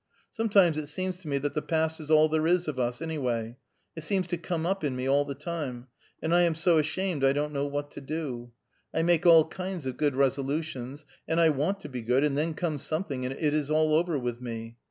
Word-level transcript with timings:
Sometimes 0.31 0.79
it 0.79 0.87
seems 0.87 1.19
to 1.19 1.27
me 1.27 1.37
that 1.37 1.53
the 1.53 1.61
past 1.61 1.99
is 1.99 2.09
all 2.09 2.27
there 2.27 2.47
is 2.47 2.67
of 2.67 2.79
us, 2.79 3.03
anyway. 3.03 3.55
It 3.95 4.01
seems 4.01 4.25
to 4.29 4.37
come 4.39 4.65
up 4.65 4.83
in 4.83 4.95
me, 4.95 5.07
all 5.07 5.25
the 5.25 5.35
time, 5.35 5.89
and 6.23 6.33
I 6.33 6.41
am 6.41 6.55
so 6.55 6.79
ashamed 6.79 7.23
I 7.23 7.33
don't 7.33 7.53
know 7.53 7.67
what 7.67 7.91
to 7.91 8.01
do. 8.01 8.51
I 8.95 9.03
make 9.03 9.27
all 9.27 9.45
kinds 9.47 9.85
of 9.85 9.97
good 9.97 10.15
resolutions, 10.15 11.05
and 11.27 11.39
I 11.39 11.49
want 11.49 11.81
to 11.81 11.87
be 11.87 12.01
good, 12.01 12.23
and 12.23 12.35
then 12.35 12.55
comes 12.55 12.81
something 12.81 13.27
and 13.27 13.35
it 13.37 13.53
is 13.53 13.69
all 13.69 13.93
over 13.93 14.17
with 14.17 14.41
me. 14.41 14.77